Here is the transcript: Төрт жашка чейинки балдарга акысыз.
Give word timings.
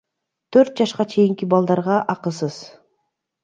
Төрт 0.57 0.79
жашка 0.83 1.05
чейинки 1.11 1.51
балдарга 1.55 2.01
акысыз. 2.17 2.61